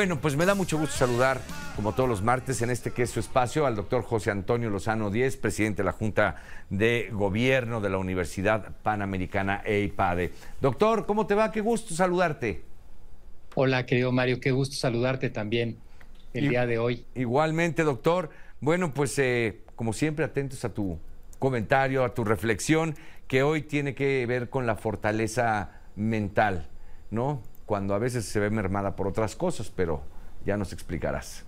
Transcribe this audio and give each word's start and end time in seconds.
Bueno, 0.00 0.18
pues 0.18 0.34
me 0.34 0.46
da 0.46 0.54
mucho 0.54 0.78
gusto 0.78 0.96
saludar, 0.96 1.42
como 1.76 1.92
todos 1.92 2.08
los 2.08 2.22
martes, 2.22 2.62
en 2.62 2.70
este 2.70 2.90
que 2.90 3.02
es 3.02 3.10
su 3.10 3.20
espacio, 3.20 3.66
al 3.66 3.76
doctor 3.76 4.02
José 4.02 4.30
Antonio 4.30 4.70
Lozano 4.70 5.10
Díez, 5.10 5.36
presidente 5.36 5.82
de 5.82 5.84
la 5.84 5.92
Junta 5.92 6.36
de 6.70 7.10
Gobierno 7.12 7.82
de 7.82 7.90
la 7.90 7.98
Universidad 7.98 8.76
Panamericana 8.82 9.60
EIPADE. 9.62 10.32
Doctor, 10.62 11.04
¿cómo 11.04 11.26
te 11.26 11.34
va? 11.34 11.52
Qué 11.52 11.60
gusto 11.60 11.94
saludarte. 11.94 12.62
Hola, 13.54 13.84
querido 13.84 14.10
Mario, 14.10 14.40
qué 14.40 14.52
gusto 14.52 14.74
saludarte 14.74 15.28
también 15.28 15.76
el 16.32 16.48
día 16.48 16.64
de 16.64 16.78
hoy. 16.78 17.04
Igualmente, 17.14 17.82
doctor. 17.82 18.30
Bueno, 18.62 18.94
pues 18.94 19.18
eh, 19.18 19.60
como 19.76 19.92
siempre, 19.92 20.24
atentos 20.24 20.64
a 20.64 20.72
tu 20.72 20.98
comentario, 21.38 22.06
a 22.06 22.14
tu 22.14 22.24
reflexión, 22.24 22.94
que 23.28 23.42
hoy 23.42 23.60
tiene 23.60 23.94
que 23.94 24.24
ver 24.24 24.48
con 24.48 24.64
la 24.64 24.76
fortaleza 24.76 25.72
mental, 25.94 26.70
¿no? 27.10 27.42
Cuando 27.70 27.94
a 27.94 28.00
veces 28.00 28.24
se 28.24 28.40
ve 28.40 28.50
mermada 28.50 28.96
por 28.96 29.06
otras 29.06 29.36
cosas, 29.36 29.70
pero 29.72 30.02
ya 30.44 30.56
nos 30.56 30.72
explicarás. 30.72 31.44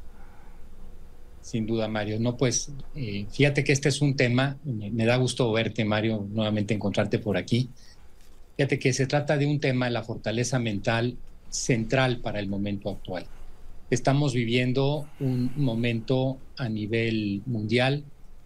Sin 1.40 1.66
duda, 1.66 1.88
Mario. 1.88 2.20
No, 2.20 2.36
pues 2.36 2.70
eh, 2.94 3.26
fíjate 3.28 3.64
que 3.64 3.72
este 3.72 3.88
es 3.88 4.00
un 4.00 4.14
tema, 4.14 4.56
me, 4.62 5.04
da 5.04 5.16
gusto 5.16 5.50
verte, 5.50 5.84
Mario, 5.84 6.24
nuevamente 6.30 6.74
encontrarte 6.74 7.18
por 7.18 7.36
aquí. 7.36 7.70
Fíjate 8.56 8.78
que 8.78 8.92
se 8.92 9.08
trata 9.08 9.36
de 9.36 9.46
un 9.46 9.58
tema, 9.58 9.90
la 9.90 10.04
fortaleza 10.04 10.60
mental 10.60 11.16
central 11.50 12.18
para 12.18 12.38
el 12.38 12.48
momento 12.48 12.90
actual. 12.90 13.26
Estamos 13.90 14.32
viviendo 14.32 15.08
un 15.18 15.50
momento 15.56 16.38
a 16.56 16.68
nivel 16.68 17.42
mundial 17.46 18.04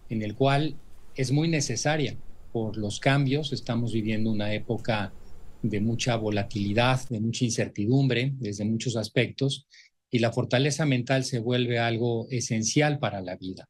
en 0.09 0.23
el 0.23 0.33
cual 0.33 0.73
es 1.13 1.31
muy 1.31 1.47
necesaria 1.47 2.15
por 2.51 2.75
los 2.75 2.99
cambios. 2.99 3.53
Estamos 3.53 3.93
viviendo 3.93 4.31
una 4.31 4.51
época 4.51 5.13
de 5.61 5.81
mucha 5.81 6.15
volatilidad, 6.15 7.07
de 7.09 7.19
mucha 7.19 7.45
incertidumbre 7.45 8.33
desde 8.37 8.65
muchos 8.65 8.95
aspectos, 8.95 9.67
y 10.09 10.19
la 10.19 10.31
fortaleza 10.31 10.85
mental 10.85 11.23
se 11.23 11.39
vuelve 11.39 11.79
algo 11.79 12.27
esencial 12.29 12.99
para 12.99 13.21
la 13.21 13.35
vida. 13.35 13.67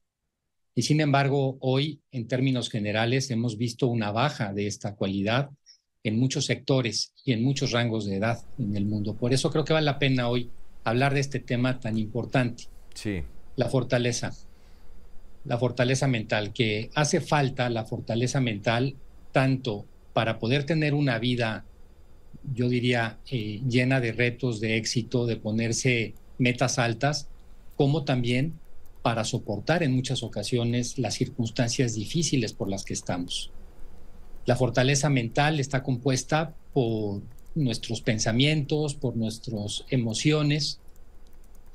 Y 0.75 0.83
sin 0.83 1.01
embargo, 1.01 1.57
hoy, 1.59 2.01
en 2.11 2.27
términos 2.27 2.69
generales, 2.69 3.31
hemos 3.31 3.57
visto 3.57 3.87
una 3.87 4.11
baja 4.11 4.53
de 4.53 4.67
esta 4.67 4.95
cualidad 4.95 5.49
en 6.03 6.19
muchos 6.19 6.45
sectores 6.45 7.13
y 7.25 7.33
en 7.33 7.43
muchos 7.43 7.71
rangos 7.71 8.05
de 8.05 8.17
edad 8.17 8.43
en 8.59 8.75
el 8.75 8.85
mundo. 8.85 9.15
Por 9.15 9.33
eso 9.33 9.49
creo 9.49 9.65
que 9.65 9.73
vale 9.73 9.85
la 9.85 9.97
pena 9.97 10.29
hoy 10.29 10.51
hablar 10.83 11.13
de 11.13 11.19
este 11.19 11.39
tema 11.39 11.79
tan 11.79 11.97
importante. 11.97 12.65
Sí. 12.93 13.23
La 13.55 13.69
fortaleza. 13.69 14.31
La 15.45 15.57
fortaleza 15.57 16.07
mental, 16.07 16.53
que 16.53 16.91
hace 16.93 17.21
falta 17.21 17.69
la 17.69 17.85
fortaleza 17.85 18.39
mental 18.39 18.95
tanto 19.31 19.85
para 20.13 20.39
poder 20.39 20.63
tener 20.63 20.93
una 20.93 21.19
vida 21.19 21.65
yo 22.53 22.69
diría, 22.69 23.17
eh, 23.29 23.61
llena 23.67 23.99
de 23.99 24.11
retos, 24.11 24.59
de 24.59 24.77
éxito, 24.77 25.25
de 25.25 25.37
ponerse 25.37 26.13
metas 26.37 26.79
altas, 26.79 27.27
como 27.75 28.03
también 28.03 28.53
para 29.01 29.23
soportar 29.23 29.83
en 29.83 29.93
muchas 29.93 30.23
ocasiones 30.23 30.97
las 30.97 31.15
circunstancias 31.15 31.93
difíciles 31.93 32.53
por 32.53 32.69
las 32.69 32.83
que 32.83 32.93
estamos. 32.93 33.51
La 34.45 34.55
fortaleza 34.55 35.09
mental 35.09 35.59
está 35.59 35.83
compuesta 35.83 36.53
por 36.73 37.21
nuestros 37.55 38.01
pensamientos, 38.01 38.95
por 38.95 39.15
nuestras 39.15 39.85
emociones 39.89 40.79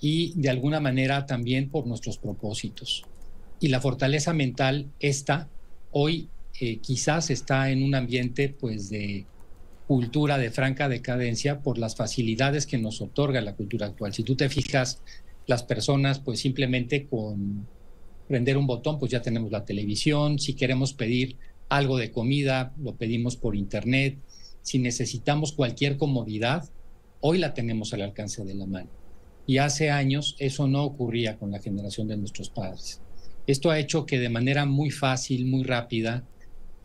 y 0.00 0.32
de 0.34 0.50
alguna 0.50 0.80
manera 0.80 1.26
también 1.26 1.68
por 1.68 1.86
nuestros 1.86 2.18
propósitos. 2.18 3.04
Y 3.60 3.68
la 3.68 3.80
fortaleza 3.80 4.32
mental 4.32 4.90
esta 5.00 5.48
hoy 5.90 6.28
eh, 6.60 6.78
quizás 6.78 7.30
está 7.30 7.70
en 7.70 7.82
un 7.82 7.94
ambiente 7.94 8.48
pues 8.48 8.90
de 8.90 9.26
cultura 9.92 10.38
de 10.38 10.50
franca 10.50 10.88
decadencia 10.88 11.60
por 11.60 11.76
las 11.76 11.96
facilidades 11.96 12.64
que 12.64 12.78
nos 12.78 13.02
otorga 13.02 13.42
la 13.42 13.56
cultura 13.56 13.88
actual. 13.88 14.14
Si 14.14 14.22
tú 14.22 14.34
te 14.36 14.48
fijas, 14.48 15.02
las 15.46 15.64
personas 15.64 16.18
pues 16.18 16.40
simplemente 16.40 17.06
con 17.06 17.66
prender 18.26 18.56
un 18.56 18.66
botón 18.66 18.98
pues 18.98 19.12
ya 19.12 19.20
tenemos 19.20 19.52
la 19.52 19.66
televisión, 19.66 20.38
si 20.38 20.54
queremos 20.54 20.94
pedir 20.94 21.36
algo 21.68 21.98
de 21.98 22.10
comida, 22.10 22.72
lo 22.82 22.94
pedimos 22.94 23.36
por 23.36 23.54
internet, 23.54 24.16
si 24.62 24.78
necesitamos 24.78 25.52
cualquier 25.52 25.98
comodidad, 25.98 26.70
hoy 27.20 27.36
la 27.36 27.52
tenemos 27.52 27.92
al 27.92 28.00
alcance 28.00 28.46
de 28.46 28.54
la 28.54 28.64
mano. 28.64 28.88
Y 29.46 29.58
hace 29.58 29.90
años 29.90 30.36
eso 30.38 30.68
no 30.68 30.84
ocurría 30.84 31.36
con 31.36 31.50
la 31.50 31.60
generación 31.60 32.08
de 32.08 32.16
nuestros 32.16 32.48
padres. 32.48 33.02
Esto 33.46 33.70
ha 33.70 33.78
hecho 33.78 34.06
que 34.06 34.18
de 34.18 34.30
manera 34.30 34.64
muy 34.64 34.90
fácil, 34.90 35.44
muy 35.44 35.64
rápida, 35.64 36.24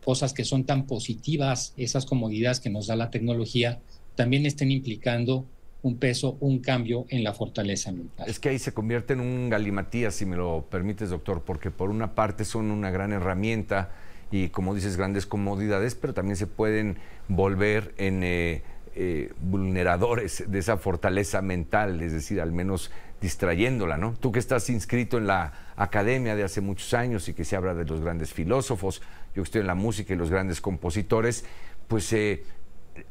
cosas 0.08 0.32
que 0.32 0.46
son 0.46 0.64
tan 0.64 0.86
positivas, 0.86 1.74
esas 1.76 2.06
comodidades 2.06 2.60
que 2.60 2.70
nos 2.70 2.86
da 2.86 2.96
la 2.96 3.10
tecnología, 3.10 3.78
también 4.14 4.46
estén 4.46 4.70
implicando 4.70 5.44
un 5.82 5.98
peso, 5.98 6.38
un 6.40 6.60
cambio 6.60 7.04
en 7.10 7.22
la 7.22 7.34
fortaleza 7.34 7.92
mental. 7.92 8.26
Es 8.26 8.38
que 8.38 8.48
ahí 8.48 8.58
se 8.58 8.72
convierte 8.72 9.12
en 9.12 9.20
un 9.20 9.50
galimatías, 9.50 10.14
si 10.14 10.24
me 10.24 10.34
lo 10.34 10.64
permites, 10.70 11.10
doctor, 11.10 11.42
porque 11.44 11.70
por 11.70 11.90
una 11.90 12.14
parte 12.14 12.46
son 12.46 12.70
una 12.70 12.90
gran 12.90 13.12
herramienta 13.12 13.90
y, 14.30 14.48
como 14.48 14.74
dices, 14.74 14.96
grandes 14.96 15.26
comodidades, 15.26 15.94
pero 15.94 16.14
también 16.14 16.36
se 16.36 16.46
pueden 16.46 16.96
volver 17.28 17.92
en 17.98 18.22
eh, 18.24 18.62
eh, 18.94 19.30
vulneradores 19.42 20.42
de 20.48 20.58
esa 20.58 20.78
fortaleza 20.78 21.42
mental, 21.42 22.00
es 22.00 22.14
decir, 22.14 22.40
al 22.40 22.52
menos 22.52 22.90
distrayéndola, 23.20 23.96
¿no? 23.96 24.14
Tú 24.18 24.32
que 24.32 24.38
estás 24.38 24.70
inscrito 24.70 25.18
en 25.18 25.26
la 25.26 25.52
academia 25.76 26.36
de 26.36 26.44
hace 26.44 26.60
muchos 26.60 26.94
años 26.94 27.28
y 27.28 27.34
que 27.34 27.44
se 27.44 27.56
habla 27.56 27.74
de 27.74 27.84
los 27.84 28.00
grandes 28.00 28.32
filósofos, 28.32 29.00
yo 29.34 29.42
que 29.42 29.46
estoy 29.46 29.60
en 29.62 29.66
la 29.66 29.74
música 29.74 30.14
y 30.14 30.16
los 30.16 30.30
grandes 30.30 30.60
compositores, 30.60 31.44
pues 31.88 32.12
eh, 32.12 32.44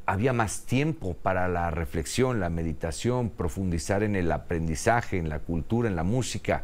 había 0.05 0.33
más 0.33 0.61
tiempo 0.61 1.13
para 1.13 1.47
la 1.47 1.71
reflexión, 1.71 2.39
la 2.39 2.49
meditación, 2.49 3.29
profundizar 3.29 4.03
en 4.03 4.15
el 4.15 4.31
aprendizaje, 4.31 5.17
en 5.17 5.29
la 5.29 5.39
cultura, 5.39 5.89
en 5.89 5.95
la 5.95 6.03
música, 6.03 6.63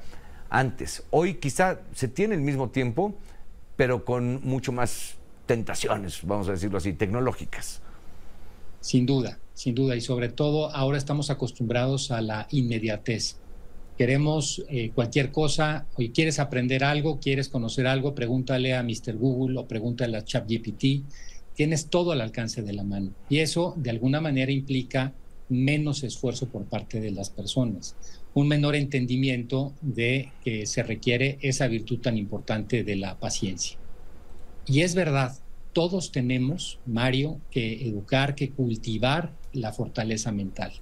antes. 0.49 1.03
Hoy 1.09 1.35
quizá 1.35 1.79
se 1.93 2.07
tiene 2.07 2.35
el 2.35 2.41
mismo 2.41 2.69
tiempo, 2.69 3.15
pero 3.75 4.05
con 4.05 4.41
mucho 4.43 4.71
más 4.71 5.15
tentaciones, 5.45 6.19
vamos 6.23 6.47
a 6.47 6.51
decirlo 6.51 6.77
así, 6.77 6.93
tecnológicas. 6.93 7.81
Sin 8.79 9.05
duda, 9.05 9.39
sin 9.53 9.75
duda, 9.75 9.95
y 9.95 10.01
sobre 10.01 10.29
todo 10.29 10.73
ahora 10.75 10.97
estamos 10.97 11.29
acostumbrados 11.29 12.11
a 12.11 12.21
la 12.21 12.47
inmediatez. 12.51 13.37
Queremos 13.97 14.63
eh, 14.69 14.91
cualquier 14.95 15.31
cosa, 15.31 15.85
hoy 15.95 16.09
quieres 16.09 16.39
aprender 16.39 16.83
algo, 16.83 17.19
quieres 17.19 17.47
conocer 17.49 17.85
algo, 17.85 18.15
pregúntale 18.15 18.73
a 18.73 18.81
Mr. 18.81 19.15
Google 19.15 19.59
o 19.59 19.67
pregúntale 19.67 20.17
a 20.17 20.23
ChatGPT. 20.23 21.03
Tienes 21.53 21.87
todo 21.87 22.11
al 22.11 22.21
alcance 22.21 22.63
de 22.63 22.73
la 22.73 22.83
mano. 22.83 23.11
Y 23.29 23.39
eso 23.39 23.75
de 23.77 23.91
alguna 23.91 24.19
manera 24.19 24.51
implica 24.51 25.13
menos 25.49 26.03
esfuerzo 26.03 26.47
por 26.47 26.65
parte 26.65 26.99
de 26.99 27.11
las 27.11 27.29
personas, 27.29 27.95
un 28.33 28.47
menor 28.47 28.75
entendimiento 28.75 29.73
de 29.81 30.31
que 30.43 30.65
se 30.65 30.81
requiere 30.81 31.37
esa 31.41 31.67
virtud 31.67 31.99
tan 31.99 32.17
importante 32.17 32.83
de 32.83 32.95
la 32.95 33.19
paciencia. 33.19 33.77
Y 34.65 34.81
es 34.81 34.95
verdad, 34.95 35.37
todos 35.73 36.11
tenemos, 36.11 36.79
Mario, 36.85 37.39
que 37.51 37.87
educar, 37.87 38.33
que 38.33 38.49
cultivar 38.49 39.33
la 39.53 39.71
fortaleza 39.73 40.31
mental. 40.31 40.73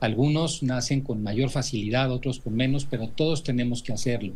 Algunos 0.00 0.62
nacen 0.62 1.00
con 1.00 1.22
mayor 1.22 1.50
facilidad, 1.50 2.10
otros 2.10 2.40
con 2.40 2.54
menos, 2.54 2.84
pero 2.84 3.08
todos 3.08 3.42
tenemos 3.42 3.82
que 3.82 3.92
hacerlo. 3.92 4.34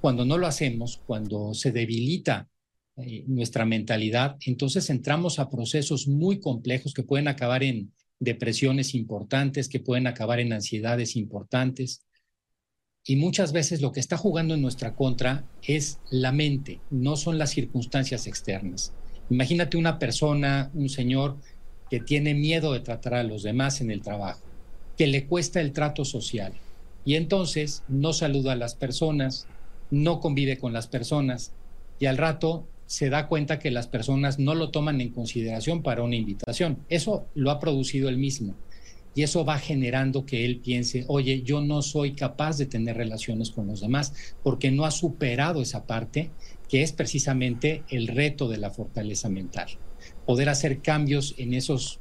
Cuando 0.00 0.24
no 0.24 0.38
lo 0.38 0.46
hacemos, 0.46 1.00
cuando 1.06 1.54
se 1.54 1.72
debilita 1.72 2.48
eh, 2.96 3.24
nuestra 3.26 3.64
mentalidad, 3.64 4.36
entonces 4.46 4.88
entramos 4.88 5.38
a 5.38 5.50
procesos 5.50 6.08
muy 6.08 6.40
complejos 6.40 6.94
que 6.94 7.02
pueden 7.02 7.28
acabar 7.28 7.62
en 7.62 7.92
depresiones 8.18 8.94
importantes, 8.94 9.68
que 9.68 9.80
pueden 9.80 10.06
acabar 10.06 10.40
en 10.40 10.52
ansiedades 10.52 11.16
importantes. 11.16 12.04
Y 13.06 13.16
muchas 13.16 13.52
veces 13.52 13.82
lo 13.82 13.92
que 13.92 14.00
está 14.00 14.16
jugando 14.16 14.54
en 14.54 14.62
nuestra 14.62 14.94
contra 14.94 15.44
es 15.62 15.98
la 16.10 16.32
mente, 16.32 16.80
no 16.90 17.16
son 17.16 17.36
las 17.36 17.50
circunstancias 17.50 18.26
externas. 18.26 18.94
Imagínate 19.28 19.76
una 19.76 19.98
persona, 19.98 20.70
un 20.74 20.88
señor 20.88 21.38
que 21.94 22.00
tiene 22.00 22.34
miedo 22.34 22.72
de 22.72 22.80
tratar 22.80 23.14
a 23.14 23.22
los 23.22 23.44
demás 23.44 23.80
en 23.80 23.92
el 23.92 24.02
trabajo, 24.02 24.40
que 24.98 25.06
le 25.06 25.26
cuesta 25.26 25.60
el 25.60 25.70
trato 25.70 26.04
social 26.04 26.52
y 27.04 27.14
entonces 27.14 27.84
no 27.86 28.12
saluda 28.12 28.54
a 28.54 28.56
las 28.56 28.74
personas, 28.74 29.46
no 29.92 30.18
convive 30.18 30.58
con 30.58 30.72
las 30.72 30.88
personas 30.88 31.52
y 32.00 32.06
al 32.06 32.16
rato 32.16 32.66
se 32.86 33.10
da 33.10 33.28
cuenta 33.28 33.60
que 33.60 33.70
las 33.70 33.86
personas 33.86 34.40
no 34.40 34.56
lo 34.56 34.70
toman 34.70 35.00
en 35.00 35.10
consideración 35.10 35.84
para 35.84 36.02
una 36.02 36.16
invitación. 36.16 36.78
Eso 36.88 37.26
lo 37.36 37.52
ha 37.52 37.60
producido 37.60 38.08
él 38.08 38.18
mismo 38.18 38.56
y 39.14 39.22
eso 39.22 39.44
va 39.44 39.60
generando 39.60 40.26
que 40.26 40.44
él 40.44 40.56
piense, 40.56 41.04
oye, 41.06 41.42
yo 41.42 41.60
no 41.60 41.80
soy 41.80 42.14
capaz 42.14 42.58
de 42.58 42.66
tener 42.66 42.96
relaciones 42.96 43.52
con 43.52 43.68
los 43.68 43.82
demás 43.82 44.34
porque 44.42 44.72
no 44.72 44.84
ha 44.84 44.90
superado 44.90 45.62
esa 45.62 45.86
parte 45.86 46.32
que 46.68 46.82
es 46.82 46.90
precisamente 46.90 47.84
el 47.88 48.08
reto 48.08 48.48
de 48.48 48.58
la 48.58 48.70
fortaleza 48.70 49.28
mental. 49.28 49.68
Poder 50.26 50.48
hacer 50.48 50.80
cambios 50.80 51.34
en 51.38 51.54
esos 51.54 52.00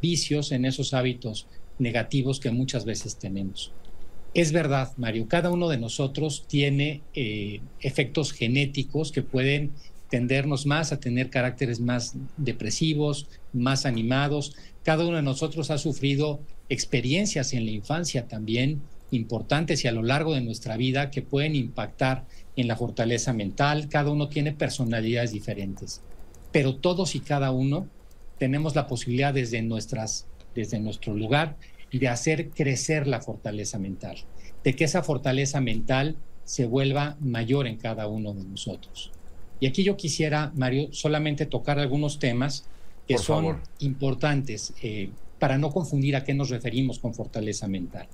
vicios, 0.00 0.52
en 0.52 0.64
esos 0.64 0.94
hábitos 0.94 1.46
negativos 1.78 2.40
que 2.40 2.50
muchas 2.50 2.84
veces 2.84 3.16
tenemos. 3.16 3.72
Es 4.32 4.52
verdad, 4.52 4.92
Mario, 4.96 5.26
cada 5.26 5.50
uno 5.50 5.68
de 5.68 5.78
nosotros 5.78 6.44
tiene 6.46 7.02
eh, 7.14 7.60
efectos 7.80 8.32
genéticos 8.32 9.10
que 9.10 9.22
pueden 9.22 9.72
tendernos 10.08 10.66
más 10.66 10.92
a 10.92 11.00
tener 11.00 11.30
caracteres 11.30 11.80
más 11.80 12.14
depresivos, 12.36 13.28
más 13.52 13.86
animados. 13.86 14.54
Cada 14.84 15.06
uno 15.06 15.16
de 15.16 15.22
nosotros 15.22 15.70
ha 15.70 15.78
sufrido 15.78 16.40
experiencias 16.68 17.52
en 17.52 17.64
la 17.64 17.72
infancia 17.72 18.28
también 18.28 18.82
importantes 19.10 19.84
y 19.84 19.88
a 19.88 19.92
lo 19.92 20.02
largo 20.02 20.34
de 20.34 20.40
nuestra 20.40 20.76
vida 20.76 21.10
que 21.10 21.22
pueden 21.22 21.56
impactar 21.56 22.26
en 22.56 22.68
la 22.68 22.76
fortaleza 22.76 23.32
mental. 23.32 23.88
Cada 23.88 24.10
uno 24.10 24.28
tiene 24.28 24.52
personalidades 24.52 25.32
diferentes, 25.32 26.02
pero 26.52 26.76
todos 26.76 27.14
y 27.14 27.20
cada 27.20 27.50
uno 27.50 27.86
tenemos 28.38 28.74
la 28.74 28.86
posibilidad 28.86 29.34
desde, 29.34 29.62
nuestras, 29.62 30.26
desde 30.54 30.80
nuestro 30.80 31.14
lugar 31.14 31.56
de 31.92 32.08
hacer 32.08 32.50
crecer 32.50 33.06
la 33.06 33.20
fortaleza 33.20 33.78
mental, 33.78 34.16
de 34.64 34.74
que 34.74 34.84
esa 34.84 35.02
fortaleza 35.02 35.60
mental 35.60 36.16
se 36.44 36.66
vuelva 36.66 37.16
mayor 37.20 37.66
en 37.66 37.76
cada 37.76 38.06
uno 38.06 38.32
de 38.32 38.44
nosotros. 38.44 39.10
Y 39.60 39.66
aquí 39.66 39.82
yo 39.82 39.96
quisiera, 39.96 40.52
Mario, 40.54 40.88
solamente 40.92 41.46
tocar 41.46 41.78
algunos 41.78 42.18
temas 42.18 42.66
que 43.06 43.18
son 43.18 43.60
importantes 43.80 44.72
eh, 44.82 45.10
para 45.38 45.58
no 45.58 45.70
confundir 45.70 46.16
a 46.16 46.24
qué 46.24 46.32
nos 46.32 46.50
referimos 46.50 46.98
con 46.98 47.12
fortaleza 47.12 47.66
mental. 47.66 48.06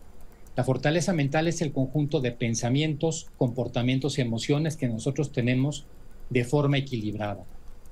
La 0.57 0.65
fortaleza 0.65 1.13
mental 1.13 1.49
es 1.49 1.61
el 1.61 1.71
conjunto 1.71 2.21
de 2.21 2.33
pensamientos, 2.33 3.27
comportamientos 3.37 4.19
y 4.19 4.23
emociones 4.23 4.77
que 4.77 4.89
nosotros 4.89 5.31
tenemos 5.31 5.85
de 6.31 6.45
forma 6.45 6.79
equilibrada. 6.79 7.45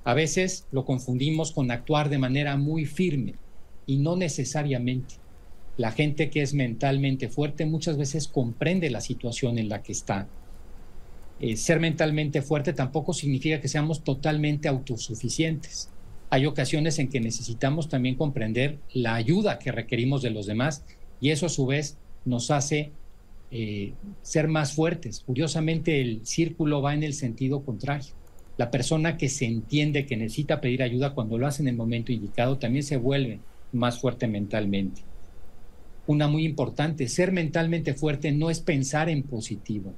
A 0.05 0.13
veces 0.15 0.67
lo 0.71 0.85
confundimos 0.85 1.53
con 1.53 1.71
actuar 1.71 2.11
de 2.11 2.19
manera 2.19 2.57
muy 2.57 2.85
firme 2.85 3.35
y 3.87 3.97
no 3.97 4.17
necesariamente. 4.17 5.17
La 5.77 5.91
gente 5.91 6.31
que 6.31 6.43
es 6.43 6.55
mentalmente 6.55 7.29
fuerte 7.29 7.67
muchas 7.67 7.97
veces 7.97 8.29
comprende 8.29 8.91
la 8.91 9.01
situación 9.01 9.59
en 9.59 9.69
la 9.69 9.83
que 9.83 9.93
está. 9.93 10.29
Eh, 11.41 11.57
ser 11.57 11.81
mentalmente 11.81 12.43
fuerte 12.43 12.73
tampoco 12.73 13.13
significa 13.13 13.61
que 13.61 13.69
seamos 13.69 14.05
totalmente 14.05 14.69
autosuficientes. 14.69 15.89
Hay 16.31 16.47
ocasiones 16.47 16.99
en 16.99 17.09
que 17.09 17.21
necesitamos 17.21 17.89
también 17.89 18.15
comprender 18.15 18.79
la 18.93 19.15
ayuda 19.15 19.59
que 19.59 19.73
requerimos 19.73 20.23
de 20.23 20.31
los 20.31 20.47
demás 20.47 20.85
y 21.21 21.31
eso 21.31 21.47
a 21.47 21.51
su 21.51 21.67
vez 21.67 21.97
nos 22.25 22.51
hace 22.51 22.93
eh, 23.51 23.93
ser 24.23 24.49
más 24.49 24.73
fuertes. 24.75 25.21
Curiosamente, 25.21 26.01
el 26.01 26.27
círculo 26.27 26.83
va 26.83 26.95
en 26.95 27.03
el 27.03 27.15
sentido 27.15 27.65
contrario. 27.65 28.15
La 28.57 28.71
persona 28.71 29.17
que 29.17 29.29
se 29.29 29.47
entiende 29.47 30.07
que 30.07 30.17
necesita 30.17 30.61
pedir 30.61 30.83
ayuda 30.83 31.15
cuando 31.15 31.39
lo 31.39 31.47
hace 31.47 31.63
en 31.63 31.69
el 31.69 31.77
momento 31.77 32.13
indicado 32.13 32.59
también 32.59 32.85
se 32.85 32.97
vuelve 32.97 33.41
más 33.73 33.99
fuerte 33.99 34.29
mentalmente. 34.29 35.03
Una 36.07 36.29
muy 36.29 36.45
importante, 36.45 37.09
ser 37.09 37.33
mentalmente 37.33 37.95
fuerte 37.95 38.31
no 38.31 38.51
es 38.51 38.61
pensar 38.61 39.09
en 39.09 39.23
positivo. 39.23 39.93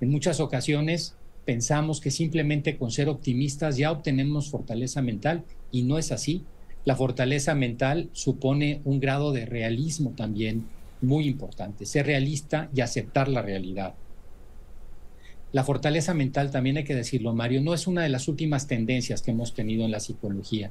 En 0.00 0.10
muchas 0.10 0.38
ocasiones 0.38 1.16
pensamos 1.44 2.00
que 2.00 2.10
simplemente 2.10 2.76
con 2.76 2.90
ser 2.90 3.08
optimistas 3.08 3.76
ya 3.76 3.90
obtenemos 3.90 4.50
fortaleza 4.50 5.02
mental 5.02 5.44
y 5.72 5.82
no 5.82 5.98
es 5.98 6.12
así. 6.12 6.44
La 6.84 6.94
fortaleza 6.94 7.54
mental 7.54 8.10
supone 8.12 8.82
un 8.84 9.00
grado 9.00 9.32
de 9.32 9.46
realismo 9.46 10.12
también 10.16 10.66
muy 11.00 11.26
importante, 11.26 11.86
ser 11.86 12.06
realista 12.06 12.70
y 12.74 12.82
aceptar 12.82 13.28
la 13.28 13.42
realidad. 13.42 13.94
La 15.56 15.64
fortaleza 15.64 16.12
mental, 16.12 16.50
también 16.50 16.76
hay 16.76 16.84
que 16.84 16.94
decirlo, 16.94 17.32
Mario, 17.32 17.62
no 17.62 17.72
es 17.72 17.86
una 17.86 18.02
de 18.02 18.10
las 18.10 18.28
últimas 18.28 18.66
tendencias 18.66 19.22
que 19.22 19.30
hemos 19.30 19.54
tenido 19.54 19.86
en 19.86 19.90
la 19.90 20.00
psicología. 20.00 20.70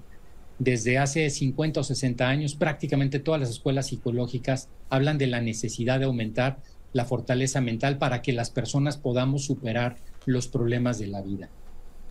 Desde 0.59 0.99
hace 0.99 1.27
50 1.27 1.79
o 1.79 1.83
60 1.83 2.29
años, 2.29 2.53
prácticamente 2.53 3.17
todas 3.17 3.41
las 3.41 3.49
escuelas 3.49 3.87
psicológicas 3.87 4.69
hablan 4.91 5.17
de 5.17 5.25
la 5.25 5.41
necesidad 5.41 5.97
de 5.97 6.05
aumentar 6.05 6.59
la 6.93 7.05
fortaleza 7.05 7.61
mental 7.61 7.97
para 7.97 8.21
que 8.21 8.31
las 8.31 8.51
personas 8.51 8.97
podamos 8.97 9.43
superar 9.43 9.97
los 10.27 10.47
problemas 10.47 10.99
de 10.99 11.07
la 11.07 11.23
vida. 11.23 11.49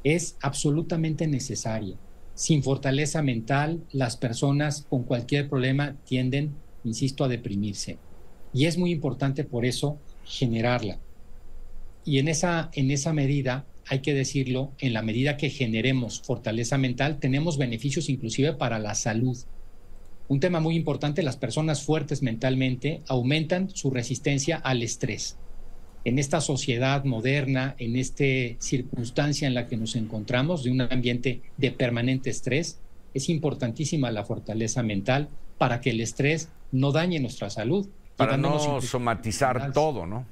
Es 0.03 0.37
absolutamente 0.41 1.29
necesaria. 1.29 1.95
Sin 2.35 2.65
fortaleza 2.65 3.23
mental, 3.23 3.85
las 3.93 4.17
personas 4.17 4.85
con 4.91 5.05
cualquier 5.05 5.49
problema 5.49 5.95
tienden 6.07 6.57
insisto, 6.83 7.23
a 7.23 7.29
deprimirse. 7.29 7.99
Y 8.53 8.65
es 8.65 8.79
muy 8.79 8.91
importante 8.91 9.45
por 9.45 9.65
eso 9.65 9.97
generarla. 10.25 10.99
Y 12.05 12.19
en 12.19 12.29
esa, 12.29 12.71
en 12.75 12.91
esa 12.91 13.13
medida, 13.13 13.65
hay 13.87 14.01
que 14.01 14.15
decirlo, 14.15 14.73
en 14.79 14.93
la 14.93 15.03
medida 15.03 15.37
que 15.37 15.51
generemos 15.51 16.21
fortaleza 16.23 16.79
mental, 16.79 17.19
tenemos 17.19 17.59
beneficios 17.59 18.09
inclusive 18.09 18.53
para 18.55 18.79
la 18.79 18.95
salud. 18.95 19.37
Un 20.29 20.41
tema 20.41 20.61
muy 20.61 20.75
importante, 20.77 21.23
las 21.23 21.37
personas 21.37 21.83
fuertes 21.83 22.23
mentalmente 22.23 23.03
aumentan 23.09 23.71
su 23.71 23.91
resistencia 23.91 24.57
al 24.57 24.83
estrés. 24.83 25.37
En 26.05 26.19
esta 26.19 26.41
sociedad 26.41 27.05
moderna, 27.05 27.77
en 27.79 27.97
esta 27.97 28.25
circunstancia 28.59 29.49
en 29.49 29.55
la 29.55 29.67
que 29.69 29.77
nos 29.77 29.97
encontramos, 29.97 30.65
de 30.65 30.71
un 30.71 30.83
ambiente 30.83 31.43
de 31.57 31.71
permanente 31.71 32.31
estrés, 32.31 32.79
es 33.15 33.29
importantísima 33.29 34.11
la 34.11 34.25
fortaleza 34.25 34.83
mental 34.83 35.29
para 35.57 35.81
que 35.81 35.91
el 35.91 36.01
estrés 36.01 36.49
no 36.73 36.93
dañe 36.93 37.21
nuestra 37.21 37.49
salud. 37.49 37.89
Para 38.17 38.37
no 38.37 38.81
somatizar 38.81 39.73
todo, 39.73 40.07
¿no? 40.07 40.27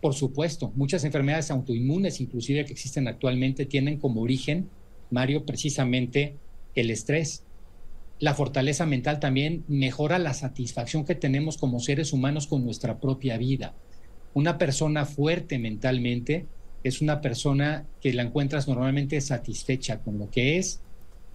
Por 0.00 0.14
supuesto, 0.14 0.72
muchas 0.76 1.04
enfermedades 1.04 1.50
autoinmunes, 1.50 2.20
inclusive 2.20 2.64
que 2.64 2.72
existen 2.72 3.08
actualmente, 3.08 3.66
tienen 3.66 3.98
como 3.98 4.22
origen, 4.22 4.68
Mario, 5.10 5.44
precisamente 5.44 6.36
el 6.74 6.90
estrés. 6.90 7.42
La 8.20 8.34
fortaleza 8.34 8.86
mental 8.86 9.20
también 9.20 9.64
mejora 9.68 10.18
la 10.18 10.34
satisfacción 10.34 11.04
que 11.04 11.14
tenemos 11.14 11.56
como 11.56 11.80
seres 11.80 12.12
humanos 12.12 12.46
con 12.46 12.64
nuestra 12.64 13.00
propia 13.00 13.38
vida. 13.38 13.74
Una 14.34 14.58
persona 14.58 15.04
fuerte 15.04 15.58
mentalmente 15.58 16.46
es 16.84 17.00
una 17.00 17.20
persona 17.20 17.86
que 18.00 18.12
la 18.12 18.22
encuentras 18.22 18.68
normalmente 18.68 19.20
satisfecha 19.20 20.00
con 20.00 20.18
lo 20.18 20.30
que 20.30 20.58
es 20.58 20.80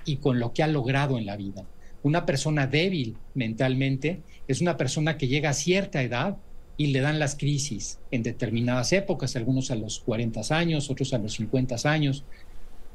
y 0.06 0.18
con 0.18 0.40
lo 0.40 0.54
que 0.54 0.64
ha 0.64 0.68
logrado 0.68 1.18
en 1.18 1.26
la 1.26 1.36
vida. 1.36 1.66
Una 2.02 2.26
persona 2.26 2.68
débil 2.68 3.18
mentalmente 3.34 4.22
es 4.48 4.62
una 4.62 4.78
persona 4.78 5.18
que 5.18 5.28
llega 5.28 5.50
a 5.50 5.54
cierta 5.54 6.02
edad 6.02 6.38
y 6.78 6.88
le 6.88 7.02
dan 7.02 7.20
las 7.20 7.36
crisis 7.36 8.00
en 8.12 8.24
determinadas 8.24 8.94
épocas, 8.94 9.36
algunos 9.36 9.72
a 9.72 9.76
los 9.76 10.00
40 10.00 10.42
años, 10.56 10.90
otros 10.90 11.14
a 11.14 11.20
los 11.20 11.34
50 11.34 11.76
años. 11.90 12.24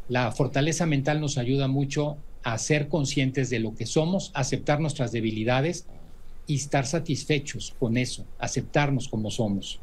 La 0.09 0.33
fortaleza 0.33 0.87
mental 0.87 1.21
nos 1.21 1.39
ayuda 1.39 1.69
mucho 1.69 2.17
a 2.43 2.59
ser 2.59 2.89
conscientes 2.89 3.51
de 3.51 3.61
lo 3.61 3.75
que 3.75 3.87
somos, 3.87 4.31
aceptar 4.35 4.81
nuestras 4.81 5.13
debilidades 5.13 5.87
y 6.47 6.57
estar 6.57 6.87
satisfechos 6.87 7.75
con 7.79 7.97
eso, 7.97 8.25
aceptarnos 8.39 9.09
como 9.09 9.31
somos. 9.31 9.81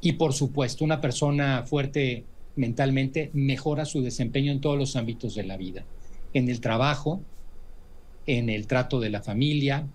Y 0.00 0.12
por 0.12 0.34
supuesto, 0.34 0.84
una 0.84 1.00
persona 1.00 1.64
fuerte 1.64 2.24
mentalmente 2.56 3.30
mejora 3.32 3.84
su 3.84 4.02
desempeño 4.02 4.52
en 4.52 4.60
todos 4.60 4.78
los 4.78 4.96
ámbitos 4.96 5.34
de 5.34 5.44
la 5.44 5.56
vida, 5.56 5.84
en 6.34 6.48
el 6.48 6.60
trabajo, 6.60 7.20
en 8.26 8.50
el 8.50 8.66
trato 8.66 9.00
de 9.00 9.10
la 9.10 9.22
familia, 9.22 9.86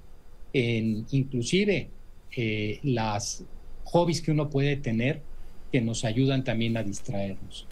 en 0.51 1.06
inclusive 1.12 1.89
eh, 2.36 2.80
las 2.84 3.44
hobbies 3.86 4.22
que 4.22 4.31
uno 4.31 4.50
puede 4.50 4.76
tener 4.76 5.22
que 5.71 5.81
nos 5.81 6.06
ayudan 6.06 6.44
también 6.44 6.78
a 6.78 6.83
distraernos. 6.83 7.66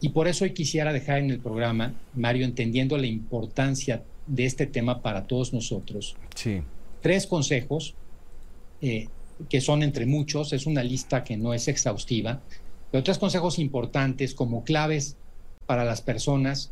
Y 0.00 0.10
por 0.10 0.28
eso 0.28 0.44
hoy 0.44 0.52
quisiera 0.52 0.92
dejar 0.92 1.18
en 1.18 1.30
el 1.30 1.38
programa, 1.38 1.94
Mario, 2.14 2.44
entendiendo 2.44 2.98
la 2.98 3.06
importancia 3.06 4.02
de 4.26 4.44
este 4.44 4.66
tema 4.66 5.02
para 5.02 5.26
todos 5.26 5.52
nosotros, 5.52 6.16
sí. 6.34 6.62
tres 7.00 7.26
consejos 7.26 7.94
eh, 8.80 9.08
que 9.48 9.60
son 9.60 9.82
entre 9.82 10.06
muchos, 10.06 10.52
es 10.52 10.66
una 10.66 10.82
lista 10.82 11.24
que 11.24 11.36
no 11.36 11.54
es 11.54 11.68
exhaustiva, 11.68 12.40
pero 12.90 13.04
tres 13.04 13.18
consejos 13.18 13.58
importantes 13.58 14.34
como 14.34 14.64
claves 14.64 15.16
para 15.66 15.84
las 15.84 16.02
personas 16.02 16.70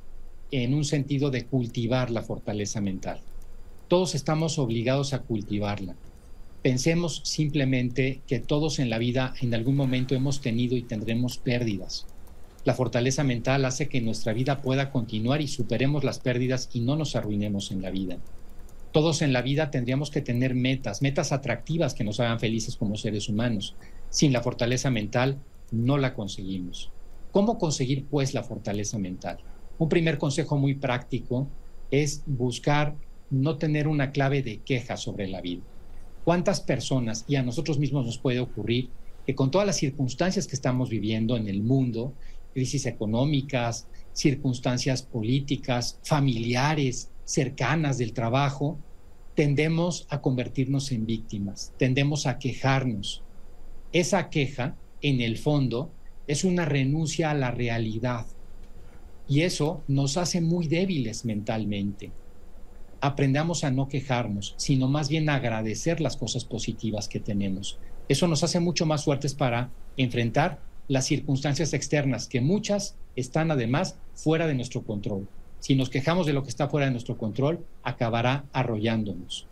en 0.50 0.74
un 0.74 0.84
sentido 0.84 1.30
de 1.30 1.44
cultivar 1.44 2.10
la 2.10 2.22
fortaleza 2.22 2.80
mental 2.80 3.20
todos 3.92 4.14
estamos 4.14 4.58
obligados 4.58 5.12
a 5.12 5.18
cultivarla. 5.18 5.94
Pensemos 6.62 7.22
simplemente 7.24 8.22
que 8.28 8.38
todos 8.38 8.78
en 8.78 8.88
la 8.88 8.98
vida 8.98 9.34
en 9.40 9.52
algún 9.52 9.74
momento 9.74 10.14
hemos 10.14 10.40
tenido 10.40 10.76
y 10.76 10.82
tendremos 10.82 11.36
pérdidas. 11.36 12.06
La 12.64 12.74
fortaleza 12.74 13.24
mental 13.24 13.64
hace 13.64 13.88
que 13.88 14.00
nuestra 14.00 14.32
vida 14.32 14.62
pueda 14.62 14.92
continuar 14.92 15.40
y 15.40 15.48
superemos 15.48 16.04
las 16.04 16.20
pérdidas 16.20 16.70
y 16.72 16.78
no 16.78 16.94
nos 16.94 17.16
arruinemos 17.16 17.72
en 17.72 17.82
la 17.82 17.90
vida. 17.90 18.18
Todos 18.92 19.22
en 19.22 19.32
la 19.32 19.42
vida 19.42 19.72
tendríamos 19.72 20.12
que 20.12 20.20
tener 20.20 20.54
metas, 20.54 21.02
metas 21.02 21.32
atractivas 21.32 21.94
que 21.94 22.04
nos 22.04 22.20
hagan 22.20 22.38
felices 22.38 22.76
como 22.76 22.96
seres 22.96 23.28
humanos. 23.28 23.74
Sin 24.08 24.32
la 24.32 24.42
fortaleza 24.42 24.88
mental 24.88 25.38
no 25.72 25.98
la 25.98 26.14
conseguimos. 26.14 26.92
¿Cómo 27.32 27.58
conseguir 27.58 28.04
pues 28.04 28.34
la 28.34 28.44
fortaleza 28.44 28.98
mental? 28.98 29.38
Un 29.78 29.88
primer 29.88 30.16
consejo 30.16 30.56
muy 30.56 30.74
práctico 30.74 31.48
es 31.90 32.22
buscar 32.26 32.94
no 33.30 33.56
tener 33.56 33.88
una 33.88 34.12
clave 34.12 34.44
de 34.44 34.58
queja 34.58 34.96
sobre 34.96 35.26
la 35.26 35.40
vida. 35.40 35.62
¿Cuántas 36.24 36.60
personas, 36.60 37.24
y 37.26 37.36
a 37.36 37.42
nosotros 37.42 37.78
mismos 37.78 38.06
nos 38.06 38.18
puede 38.18 38.38
ocurrir, 38.38 38.90
que 39.26 39.34
con 39.34 39.50
todas 39.50 39.66
las 39.66 39.76
circunstancias 39.76 40.46
que 40.46 40.54
estamos 40.54 40.88
viviendo 40.88 41.36
en 41.36 41.48
el 41.48 41.62
mundo, 41.62 42.12
crisis 42.52 42.86
económicas, 42.86 43.88
circunstancias 44.12 45.02
políticas, 45.02 45.98
familiares, 46.04 47.10
cercanas 47.24 47.98
del 47.98 48.12
trabajo, 48.12 48.78
tendemos 49.34 50.06
a 50.10 50.20
convertirnos 50.20 50.92
en 50.92 51.06
víctimas, 51.06 51.72
tendemos 51.76 52.26
a 52.26 52.38
quejarnos. 52.38 53.22
Esa 53.92 54.30
queja, 54.30 54.76
en 55.00 55.20
el 55.20 55.38
fondo, 55.38 55.90
es 56.26 56.44
una 56.44 56.64
renuncia 56.64 57.30
a 57.30 57.34
la 57.34 57.50
realidad 57.50 58.26
y 59.28 59.42
eso 59.42 59.82
nos 59.88 60.16
hace 60.16 60.40
muy 60.40 60.68
débiles 60.68 61.24
mentalmente 61.24 62.12
aprendamos 63.02 63.64
a 63.64 63.72
no 63.72 63.88
quejarnos, 63.88 64.54
sino 64.56 64.88
más 64.88 65.08
bien 65.08 65.28
a 65.28 65.34
agradecer 65.34 66.00
las 66.00 66.16
cosas 66.16 66.44
positivas 66.44 67.08
que 67.08 67.18
tenemos. 67.18 67.78
Eso 68.08 68.28
nos 68.28 68.44
hace 68.44 68.60
mucho 68.60 68.86
más 68.86 69.04
fuertes 69.04 69.34
para 69.34 69.70
enfrentar 69.96 70.60
las 70.86 71.06
circunstancias 71.06 71.74
externas, 71.74 72.28
que 72.28 72.40
muchas 72.40 72.94
están 73.16 73.50
además 73.50 73.96
fuera 74.14 74.46
de 74.46 74.54
nuestro 74.54 74.84
control. 74.84 75.26
Si 75.58 75.74
nos 75.74 75.90
quejamos 75.90 76.26
de 76.26 76.32
lo 76.32 76.44
que 76.44 76.48
está 76.48 76.68
fuera 76.68 76.86
de 76.86 76.92
nuestro 76.92 77.18
control, 77.18 77.66
acabará 77.82 78.44
arrollándonos. 78.52 79.46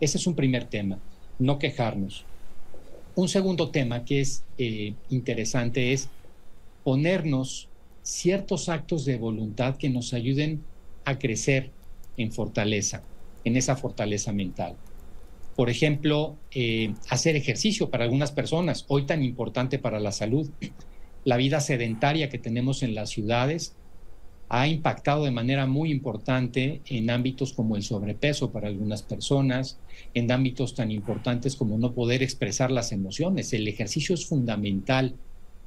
Ese 0.00 0.18
es 0.18 0.26
un 0.28 0.36
primer 0.36 0.64
tema, 0.64 1.00
no 1.40 1.58
quejarnos. 1.58 2.24
Un 3.16 3.28
segundo 3.28 3.70
tema 3.70 4.04
que 4.04 4.20
es 4.20 4.44
eh, 4.58 4.94
interesante 5.10 5.92
es 5.92 6.08
ponernos 6.84 7.68
ciertos 8.02 8.68
actos 8.68 9.04
de 9.04 9.18
voluntad 9.18 9.76
que 9.76 9.90
nos 9.90 10.14
ayuden 10.14 10.62
a 11.04 11.18
crecer 11.18 11.72
en 12.16 12.32
fortaleza, 12.32 13.02
en 13.44 13.56
esa 13.56 13.76
fortaleza 13.76 14.32
mental. 14.32 14.76
Por 15.56 15.68
ejemplo, 15.68 16.36
eh, 16.50 16.94
hacer 17.10 17.36
ejercicio 17.36 17.90
para 17.90 18.04
algunas 18.04 18.32
personas, 18.32 18.84
hoy 18.88 19.04
tan 19.04 19.22
importante 19.22 19.78
para 19.78 20.00
la 20.00 20.12
salud. 20.12 20.50
La 21.24 21.36
vida 21.36 21.60
sedentaria 21.60 22.28
que 22.28 22.38
tenemos 22.38 22.82
en 22.82 22.96
las 22.96 23.10
ciudades 23.10 23.76
ha 24.48 24.66
impactado 24.66 25.24
de 25.24 25.30
manera 25.30 25.66
muy 25.66 25.92
importante 25.92 26.82
en 26.84 27.10
ámbitos 27.10 27.52
como 27.52 27.76
el 27.76 27.84
sobrepeso 27.84 28.50
para 28.50 28.66
algunas 28.66 29.02
personas, 29.02 29.78
en 30.14 30.32
ámbitos 30.32 30.74
tan 30.74 30.90
importantes 30.90 31.54
como 31.54 31.78
no 31.78 31.94
poder 31.94 32.24
expresar 32.24 32.72
las 32.72 32.90
emociones. 32.90 33.52
El 33.52 33.68
ejercicio 33.68 34.16
es 34.16 34.26
fundamental 34.26 35.14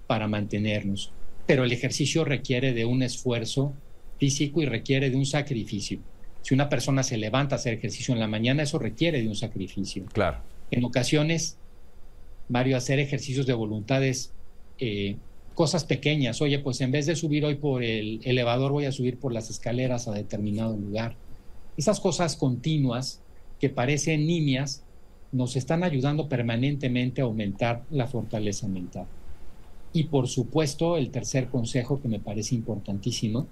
para 0.07 0.27
mantenernos, 0.27 1.13
pero 1.47 1.63
el 1.63 1.71
ejercicio 1.71 2.25
requiere 2.25 2.73
de 2.73 2.83
un 2.83 3.01
esfuerzo 3.01 3.73
físico 4.19 4.61
y 4.61 4.65
requiere 4.65 5.09
de 5.09 5.15
un 5.15 5.25
sacrificio. 5.25 5.99
Si 6.45 6.53
una 6.53 6.69
persona 6.69 7.01
se 7.01 7.17
levanta 7.17 7.55
a 7.55 7.57
hacer 7.57 7.73
ejercicio 7.73 8.13
en 8.13 8.19
la 8.19 8.27
mañana, 8.27 8.61
eso 8.61 8.77
requiere 8.77 9.19
de 9.19 9.27
un 9.27 9.33
sacrificio. 9.33 10.05
Claro. 10.13 10.37
En 10.69 10.85
ocasiones, 10.85 11.57
Mario, 12.49 12.77
hacer 12.77 12.99
ejercicios 12.99 13.47
de 13.47 13.55
voluntades, 13.55 14.31
eh, 14.77 15.15
cosas 15.55 15.85
pequeñas. 15.85 16.43
Oye, 16.43 16.59
pues 16.59 16.81
en 16.81 16.91
vez 16.91 17.07
de 17.07 17.15
subir 17.15 17.45
hoy 17.45 17.55
por 17.55 17.83
el 17.83 18.19
elevador, 18.23 18.73
voy 18.73 18.85
a 18.85 18.91
subir 18.91 19.17
por 19.17 19.33
las 19.33 19.49
escaleras 19.49 20.07
a 20.07 20.11
determinado 20.11 20.77
lugar. 20.77 21.15
Esas 21.77 21.99
cosas 21.99 22.35
continuas 22.35 23.21
que 23.59 23.69
parecen 23.69 24.27
nimias 24.27 24.83
nos 25.31 25.55
están 25.55 25.83
ayudando 25.83 26.29
permanentemente 26.29 27.21
a 27.21 27.23
aumentar 27.23 27.85
la 27.89 28.05
fortaleza 28.05 28.67
mental. 28.67 29.07
Y 29.93 30.03
por 30.03 30.27
supuesto, 30.27 30.97
el 30.97 31.09
tercer 31.09 31.47
consejo 31.47 31.99
que 31.99 32.07
me 32.07 32.19
parece 32.19 32.53
importantísimo 32.53 33.47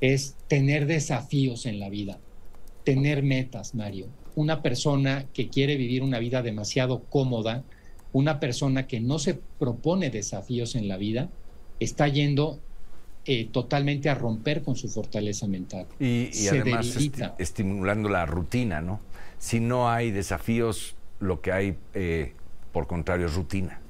es 0.00 0.34
tener 0.48 0.86
desafíos 0.86 1.66
en 1.66 1.78
la 1.78 1.88
vida 1.88 2.18
tener 2.84 3.22
metas, 3.22 3.74
Mario. 3.74 4.06
Una 4.34 4.62
persona 4.62 5.26
que 5.32 5.48
quiere 5.48 5.76
vivir 5.76 6.02
una 6.02 6.18
vida 6.18 6.42
demasiado 6.42 7.02
cómoda, 7.04 7.64
una 8.12 8.40
persona 8.40 8.86
que 8.86 9.00
no 9.00 9.18
se 9.18 9.34
propone 9.58 10.10
desafíos 10.10 10.74
en 10.74 10.88
la 10.88 10.96
vida, 10.96 11.28
está 11.80 12.08
yendo 12.08 12.58
eh, 13.24 13.48
totalmente 13.52 14.10
a 14.10 14.14
romper 14.14 14.62
con 14.62 14.76
su 14.76 14.88
fortaleza 14.88 15.46
mental. 15.46 15.86
Y, 16.00 16.30
además 16.48 16.96
estimulando 17.38 18.08
la 18.08 18.26
rutina, 18.26 18.80
¿no? 18.80 19.00
Si 19.38 19.60
no 19.60 19.90
hay 19.90 20.10
desafíos, 20.10 20.96
lo 21.20 21.40
que 21.40 21.52
hay, 21.52 21.76
eh, 21.94 22.32
por 22.72 22.86
contrario, 22.86 23.26
es 23.26 23.34
rutina. 23.34 23.80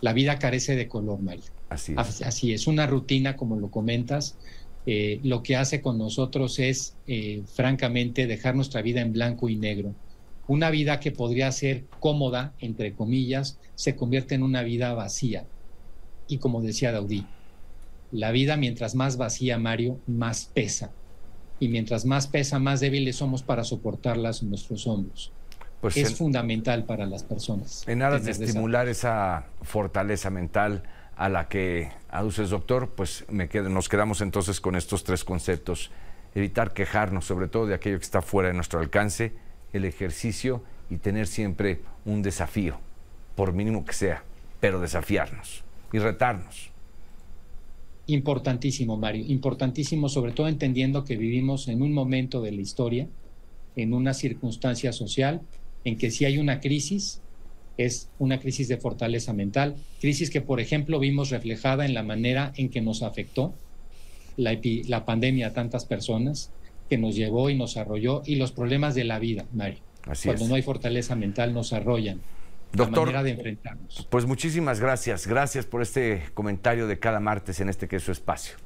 La 0.00 0.12
vida 0.12 0.38
carece 0.38 0.74
de 0.74 0.88
color, 0.88 1.20
Mario. 1.20 1.44
Así 1.68 1.94
es. 1.96 2.22
Así 2.22 2.52
es, 2.52 2.66
una 2.66 2.86
rutina, 2.86 3.36
como 3.36 3.56
lo 3.56 3.70
comentas, 3.70 4.36
eh, 4.86 5.20
lo 5.22 5.42
que 5.42 5.56
hace 5.56 5.80
con 5.80 5.98
nosotros 5.98 6.58
es, 6.58 6.96
eh, 7.06 7.42
francamente, 7.46 8.26
dejar 8.26 8.56
nuestra 8.56 8.82
vida 8.82 9.00
en 9.00 9.12
blanco 9.12 9.48
y 9.48 9.56
negro. 9.56 9.94
Una 10.48 10.70
vida 10.70 10.98
que 10.98 11.12
podría 11.12 11.52
ser 11.52 11.84
cómoda, 12.00 12.52
entre 12.58 12.92
comillas, 12.92 13.58
se 13.74 13.94
convierte 13.94 14.34
en 14.34 14.42
una 14.42 14.62
vida 14.62 14.92
vacía. 14.92 15.44
Y 16.26 16.38
como 16.38 16.62
decía 16.62 16.90
Daudí, 16.90 17.24
la 18.10 18.32
vida 18.32 18.56
mientras 18.56 18.94
más 18.94 19.16
vacía, 19.16 19.58
Mario, 19.58 19.98
más 20.06 20.50
pesa. 20.52 20.90
Y 21.60 21.68
mientras 21.68 22.04
más 22.04 22.26
pesa, 22.26 22.58
más 22.58 22.80
débiles 22.80 23.16
somos 23.16 23.42
para 23.42 23.62
soportarlas 23.62 24.42
en 24.42 24.50
nuestros 24.50 24.86
hombros. 24.86 25.32
Pues 25.80 25.96
es 25.96 26.14
fundamental 26.14 26.84
para 26.84 27.06
las 27.06 27.22
personas. 27.24 27.82
En 27.88 28.02
aras 28.02 28.24
de 28.24 28.32
estimular 28.32 28.88
esa 28.88 29.46
fortaleza 29.62 30.30
mental, 30.30 30.82
a 31.16 31.28
la 31.28 31.48
que 31.48 31.90
aduces, 32.08 32.50
doctor, 32.50 32.90
pues 32.90 33.24
me 33.28 33.48
nos 33.48 33.88
quedamos 33.88 34.20
entonces 34.20 34.60
con 34.60 34.76
estos 34.76 35.04
tres 35.04 35.24
conceptos. 35.24 35.90
Evitar 36.34 36.72
quejarnos, 36.72 37.26
sobre 37.26 37.48
todo 37.48 37.66
de 37.66 37.74
aquello 37.74 37.98
que 37.98 38.04
está 38.04 38.22
fuera 38.22 38.48
de 38.48 38.54
nuestro 38.54 38.80
alcance, 38.80 39.32
el 39.72 39.84
ejercicio 39.84 40.62
y 40.90 40.96
tener 40.96 41.26
siempre 41.26 41.80
un 42.04 42.22
desafío, 42.22 42.78
por 43.34 43.52
mínimo 43.52 43.84
que 43.84 43.92
sea, 43.92 44.24
pero 44.60 44.80
desafiarnos 44.80 45.64
y 45.92 45.98
retarnos. 45.98 46.70
Importantísimo, 48.06 48.96
Mario, 48.96 49.24
importantísimo, 49.26 50.08
sobre 50.08 50.32
todo 50.32 50.48
entendiendo 50.48 51.04
que 51.04 51.16
vivimos 51.16 51.68
en 51.68 51.82
un 51.82 51.92
momento 51.92 52.42
de 52.42 52.52
la 52.52 52.60
historia, 52.60 53.06
en 53.76 53.94
una 53.94 54.12
circunstancia 54.12 54.92
social, 54.92 55.40
en 55.84 55.96
que 55.96 56.10
si 56.10 56.24
hay 56.24 56.38
una 56.38 56.60
crisis, 56.60 57.20
es 57.76 58.10
una 58.18 58.38
crisis 58.40 58.68
de 58.68 58.76
fortaleza 58.76 59.32
mental, 59.32 59.76
crisis 60.00 60.30
que, 60.30 60.40
por 60.40 60.60
ejemplo, 60.60 60.98
vimos 60.98 61.30
reflejada 61.30 61.84
en 61.86 61.94
la 61.94 62.02
manera 62.02 62.52
en 62.56 62.68
que 62.68 62.80
nos 62.80 63.02
afectó 63.02 63.54
la, 64.36 65.04
pandemia 65.04 65.48
a 65.48 65.52
tantas 65.52 65.84
personas, 65.84 66.50
que 66.88 66.98
nos 66.98 67.14
llevó 67.14 67.50
y 67.50 67.56
nos 67.56 67.76
arrolló, 67.76 68.22
y 68.26 68.36
los 68.36 68.52
problemas 68.52 68.94
de 68.94 69.04
la 69.04 69.18
vida, 69.18 69.46
Mario. 69.52 69.80
Cuando 70.24 70.48
no 70.48 70.54
hay 70.54 70.62
fortaleza 70.62 71.14
mental, 71.14 71.54
nos 71.54 71.72
arrollan. 71.72 72.20
Doctor, 72.72 72.98
la 72.98 73.04
manera 73.04 73.22
de 73.22 73.30
enfrentarnos. 73.32 74.06
Pues 74.10 74.24
muchísimas 74.24 74.80
gracias. 74.80 75.26
Gracias 75.26 75.66
por 75.66 75.82
este 75.82 76.22
comentario 76.34 76.86
de 76.86 76.98
cada 76.98 77.20
martes 77.20 77.60
en 77.60 77.68
este 77.68 77.86
que 77.86 77.96
es 77.96 78.02
su 78.02 78.12
espacio. 78.12 78.56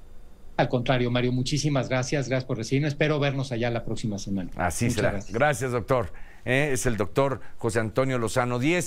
Al 0.56 0.68
contrario, 0.68 1.10
Mario, 1.10 1.32
muchísimas 1.32 1.88
gracias. 1.88 2.28
Gracias 2.28 2.46
por 2.46 2.56
recibirnos. 2.56 2.92
Espero 2.92 3.18
vernos 3.18 3.52
allá 3.52 3.70
la 3.70 3.84
próxima 3.84 4.18
semana. 4.18 4.50
Así 4.56 4.90
será. 4.90 5.18
Gracias, 5.30 5.72
doctor. 5.72 6.12
Eh, 6.46 6.70
es 6.72 6.86
el 6.86 6.96
doctor 6.96 7.40
José 7.58 7.80
Antonio 7.80 8.18
Lozano 8.18 8.58
Díez. 8.58 8.84